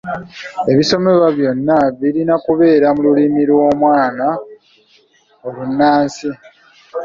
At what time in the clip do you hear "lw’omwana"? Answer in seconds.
3.49-4.27